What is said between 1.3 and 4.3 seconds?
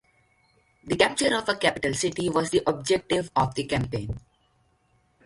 of a capital city was the objective of the campaign.